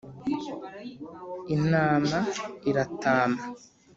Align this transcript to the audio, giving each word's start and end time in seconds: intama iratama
intama 1.55 2.17
iratama 2.69 3.41